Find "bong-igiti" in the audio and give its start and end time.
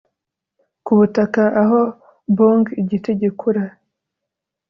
2.35-3.11